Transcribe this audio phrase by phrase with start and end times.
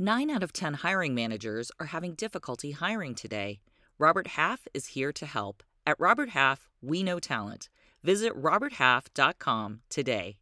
[0.00, 3.58] Nine out of 10 hiring managers are having difficulty hiring today.
[3.98, 5.64] Robert Half is here to help.
[5.84, 7.68] At Robert Half, we know talent.
[8.04, 10.38] Visit RobertHalf.com today.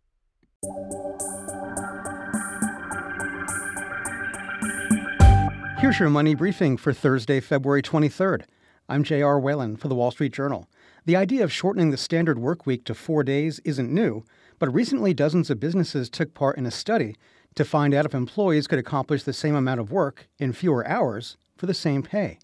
[5.78, 8.42] Here's your money briefing for Thursday, February 23rd.
[8.90, 9.40] I'm J.R.
[9.40, 10.68] Whalen for the Wall Street Journal.
[11.06, 14.22] The idea of shortening the standard work week to four days isn't new,
[14.58, 17.16] but recently dozens of businesses took part in a study
[17.56, 21.36] to find out if employees could accomplish the same amount of work in fewer hours
[21.56, 22.38] for the same pay.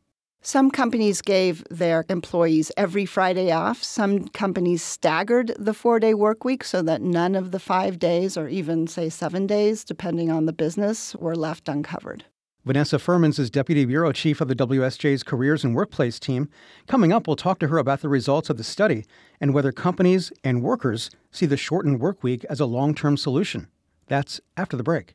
[0.44, 3.80] Some companies gave their employees every Friday off.
[3.84, 8.36] Some companies staggered the four day work week so that none of the five days,
[8.36, 12.24] or even, say, seven days, depending on the business, were left uncovered.
[12.64, 16.48] Vanessa Fuhrmans is Deputy Bureau Chief of the WSJ's Careers and Workplace team.
[16.88, 19.04] Coming up, we'll talk to her about the results of the study
[19.40, 23.68] and whether companies and workers see the shortened work week as a long term solution.
[24.08, 25.14] That's after the break.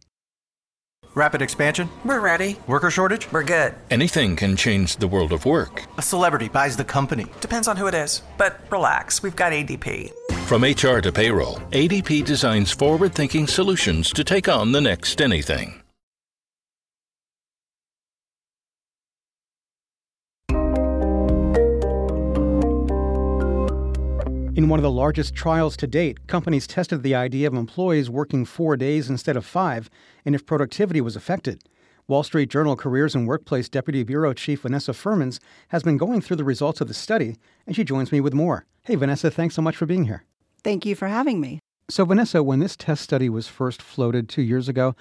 [1.16, 1.90] Rapid expansion?
[2.06, 2.58] We're ready.
[2.68, 3.32] Worker shortage?
[3.32, 3.74] We're good.
[3.90, 5.84] Anything can change the world of work.
[5.98, 7.26] A celebrity buys the company.
[7.42, 8.22] Depends on who it is.
[8.38, 10.12] But relax, we've got ADP.
[10.46, 15.82] From HR to payroll, ADP designs forward thinking solutions to take on the next anything.
[24.58, 28.44] In one of the largest trials to date, companies tested the idea of employees working
[28.44, 29.88] four days instead of five
[30.26, 31.64] and if productivity was affected.
[32.08, 36.38] Wall Street Journal Careers and Workplace Deputy Bureau Chief Vanessa Fuhrmans has been going through
[36.38, 37.36] the results of the study,
[37.68, 38.66] and she joins me with more.
[38.82, 40.24] Hey, Vanessa, thanks so much for being here.
[40.64, 41.60] Thank you for having me.
[41.88, 44.96] So, Vanessa, when this test study was first floated two years ago,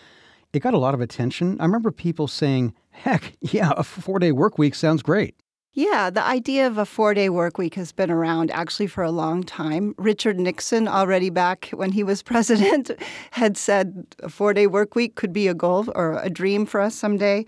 [0.53, 1.59] it got a lot of attention.
[1.59, 5.35] I remember people saying, heck, yeah, a four day work week sounds great.
[5.79, 9.11] Yeah, the idea of a four day work week has been around actually for a
[9.11, 9.95] long time.
[9.99, 12.91] Richard Nixon, already back when he was president,
[13.33, 16.81] had said a four day work week could be a goal or a dream for
[16.81, 17.45] us someday.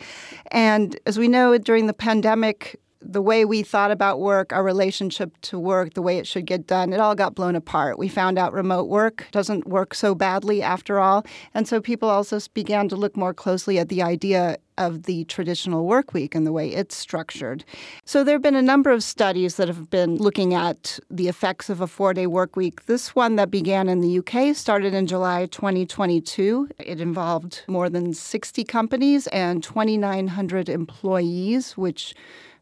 [0.50, 5.32] And as we know, during the pandemic, the way we thought about work, our relationship
[5.42, 7.98] to work, the way it should get done, it all got blown apart.
[7.98, 11.24] We found out remote work doesn't work so badly after all.
[11.54, 15.86] And so people also began to look more closely at the idea of the traditional
[15.86, 17.64] work week and the way it's structured.
[18.04, 21.68] So there have been a number of studies that have been looking at the effects
[21.68, 22.86] of a four day work week.
[22.86, 26.68] This one that began in the UK started in July 2022.
[26.78, 32.14] It involved more than 60 companies and 2,900 employees, which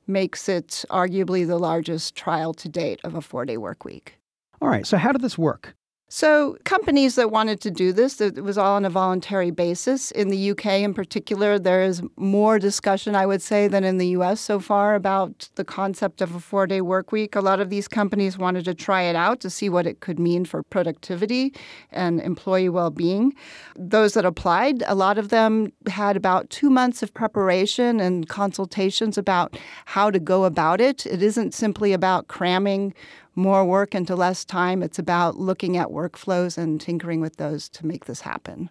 [0.07, 4.19] makes it arguably the largest trial to date of a four day work week.
[4.61, 5.75] All right, so how did this work?
[6.09, 10.13] So, companies that wanted to do this, it was all on a voluntary basis.
[10.13, 14.07] In the UK, in particular, there is more discussion, I would say, than in the
[14.19, 17.35] US so far about the concept of a four day work week.
[17.35, 20.21] A lot of these companies wanted to try it out to see what it could
[20.21, 21.53] mean for productivity
[21.91, 23.35] and employee well being.
[23.75, 29.19] Those that applied, a lot of them had about two months of preparation and consultations
[29.19, 31.05] about how to go about it.
[31.05, 32.95] It isn't simply about cramming
[33.37, 34.83] more work into less time.
[34.83, 38.71] It's about looking at workflows and tinkering with those to make this happen.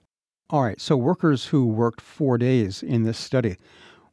[0.50, 0.80] All right.
[0.81, 3.58] So, workers who worked four days in this study,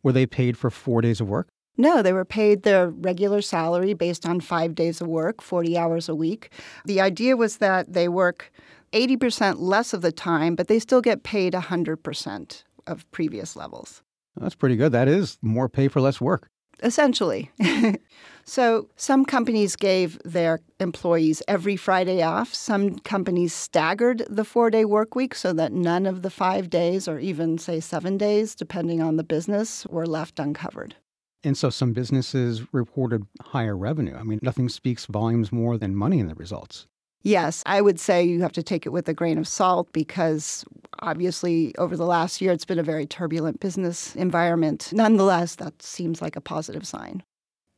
[0.02, 1.48] were they paid for four days of work?
[1.76, 6.08] No, they were paid their regular salary based on five days of work, 40 hours
[6.08, 6.50] a week.
[6.84, 8.52] The idea was that they work
[8.92, 14.02] 80% less of the time, but they still get paid 100% of previous levels.
[14.36, 14.92] That's pretty good.
[14.92, 16.48] That is more pay for less work.
[16.82, 17.50] Essentially.
[18.44, 22.52] So, some companies gave their employees every Friday off.
[22.52, 27.06] Some companies staggered the four day work week so that none of the five days,
[27.06, 30.96] or even, say, seven days, depending on the business, were left uncovered.
[31.44, 34.16] And so some businesses reported higher revenue.
[34.16, 36.86] I mean, nothing speaks volumes more than money in the results.
[37.22, 40.64] Yes, I would say you have to take it with a grain of salt because
[41.00, 44.90] obviously over the last year it's been a very turbulent business environment.
[44.92, 47.22] Nonetheless, that seems like a positive sign.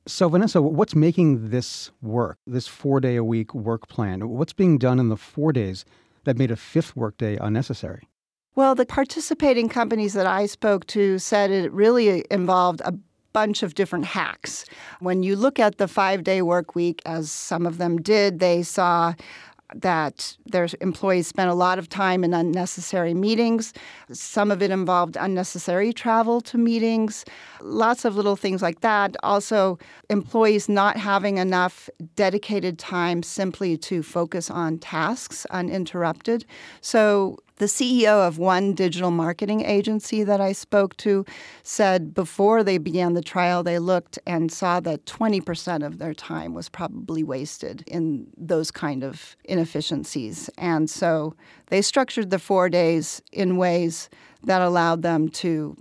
[0.07, 4.29] So, Vanessa, what's making this work, this four day a week work plan?
[4.29, 5.85] What's being done in the four days
[6.25, 8.09] that made a fifth workday unnecessary?
[8.55, 12.95] Well, the participating companies that I spoke to said it really involved a
[13.35, 14.65] bunch of different hacks.
[15.01, 18.63] When you look at the five day work week, as some of them did, they
[18.63, 19.13] saw
[19.75, 23.73] that their employees spent a lot of time in unnecessary meetings.
[24.13, 27.25] Some of it involved unnecessary travel to meetings,
[27.61, 29.17] lots of little things like that.
[29.23, 29.79] Also,
[30.11, 36.45] employees not having enough dedicated time simply to focus on tasks uninterrupted.
[36.81, 41.25] So, the CEO of one digital marketing agency that I spoke to
[41.63, 46.55] said before they began the trial, they looked and saw that 20% of their time
[46.55, 50.51] was probably wasted in those kind of inefficiencies.
[50.59, 51.35] And so
[51.69, 54.09] they structured the four days in ways
[54.43, 55.77] that allowed them to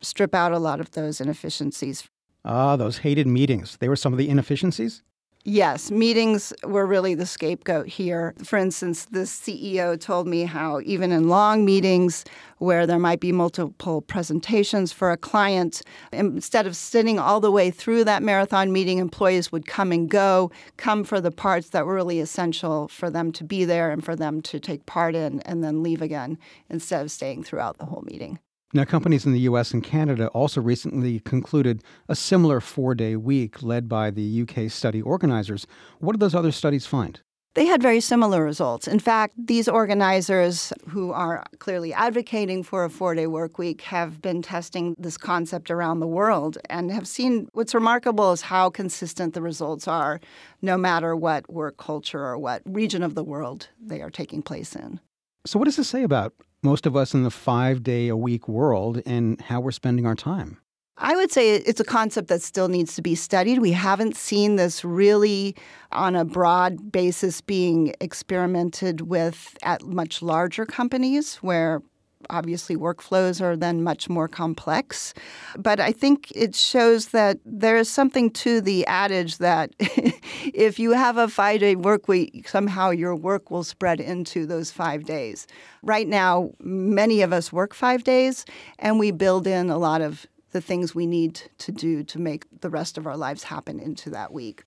[0.00, 2.04] strip out a lot of those inefficiencies.
[2.44, 3.78] Ah, those hated meetings.
[3.78, 5.02] They were some of the inefficiencies?
[5.46, 8.32] Yes, meetings were really the scapegoat here.
[8.42, 12.24] For instance, the CEO told me how even in long meetings
[12.56, 15.82] where there might be multiple presentations for a client,
[16.12, 20.50] instead of sitting all the way through that marathon meeting, employees would come and go,
[20.78, 24.16] come for the parts that were really essential for them to be there and for
[24.16, 26.38] them to take part in, and then leave again
[26.70, 28.38] instead of staying throughout the whole meeting.
[28.72, 33.62] Now, companies in the US and Canada also recently concluded a similar four day week
[33.62, 35.66] led by the UK study organizers.
[36.00, 37.20] What did those other studies find?
[37.54, 38.88] They had very similar results.
[38.88, 44.20] In fact, these organizers who are clearly advocating for a four day work week have
[44.20, 49.34] been testing this concept around the world and have seen what's remarkable is how consistent
[49.34, 50.20] the results are,
[50.62, 54.74] no matter what work culture or what region of the world they are taking place
[54.74, 54.98] in.
[55.46, 56.34] So, what does this say about
[56.64, 60.14] most of us in the five day a week world and how we're spending our
[60.14, 60.58] time?
[60.96, 63.58] I would say it's a concept that still needs to be studied.
[63.58, 65.56] We haven't seen this really
[65.90, 71.82] on a broad basis being experimented with at much larger companies where
[72.30, 75.14] obviously workflows are then much more complex.
[75.56, 80.92] But I think it shows that there is something to the adage that if you
[80.92, 85.46] have a five day work week, somehow your work will spread into those five days.
[85.82, 88.44] Right now, many of us work five days
[88.78, 92.46] and we build in a lot of the things we need to do to make
[92.60, 94.64] the rest of our lives happen into that week.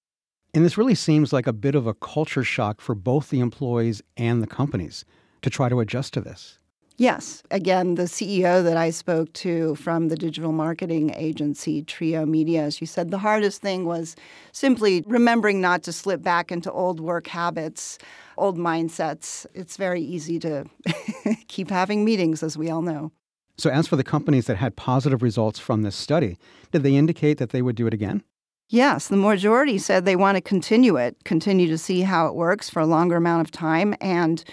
[0.54, 4.02] And this really seems like a bit of a culture shock for both the employees
[4.18, 5.06] and the companies
[5.42, 6.60] to try to adjust to this.
[6.98, 7.44] Yes.
[7.52, 12.88] Again, the CEO that I spoke to from the digital marketing agency Trio Media, she
[12.88, 14.16] said the hardest thing was
[14.52, 18.00] simply remembering not to slip back into old work habits,
[18.36, 19.46] old mindsets.
[19.54, 20.66] It's very easy to
[21.48, 23.12] keep having meetings, as we all know.
[23.60, 26.38] So, as for the companies that had positive results from this study,
[26.72, 28.24] did they indicate that they would do it again?
[28.70, 32.70] Yes, the majority said they want to continue it, continue to see how it works
[32.70, 34.44] for a longer amount of time, and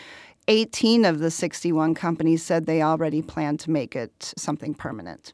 [0.49, 5.33] 18 of the 61 companies said they already plan to make it something permanent.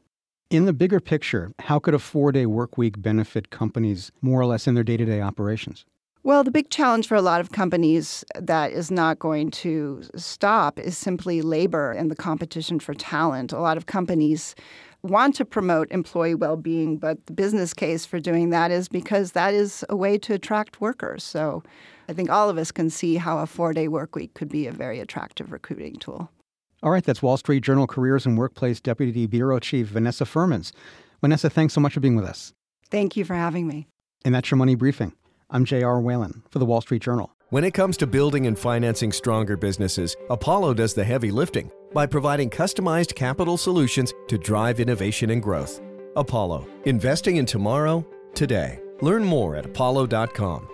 [0.50, 4.46] In the bigger picture, how could a four day work week benefit companies more or
[4.46, 5.84] less in their day to day operations?
[6.22, 10.78] Well, the big challenge for a lot of companies that is not going to stop
[10.78, 13.52] is simply labor and the competition for talent.
[13.52, 14.54] A lot of companies
[15.02, 19.32] want to promote employee well being, but the business case for doing that is because
[19.32, 21.24] that is a way to attract workers.
[21.24, 21.62] So
[22.08, 24.66] I think all of us can see how a four day work week could be
[24.66, 26.30] a very attractive recruiting tool.
[26.82, 30.72] All right, that's Wall Street Journal Careers and Workplace Deputy Bureau Chief Vanessa Fuhrmans.
[31.20, 32.54] Vanessa, thanks so much for being with us.
[32.90, 33.86] Thank you for having me.
[34.24, 35.12] And that's your money briefing.
[35.50, 36.00] I'm J.R.
[36.00, 37.32] Whalen for the Wall Street Journal.
[37.50, 42.06] When it comes to building and financing stronger businesses, Apollo does the heavy lifting by
[42.06, 45.80] providing customized capital solutions to drive innovation and growth.
[46.16, 48.80] Apollo, investing in tomorrow, today.
[49.00, 50.68] Learn more at apollo.com.